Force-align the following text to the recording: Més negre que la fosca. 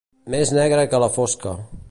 Més 0.35 0.53
negre 0.59 0.87
que 0.95 1.03
la 1.05 1.11
fosca. 1.19 1.57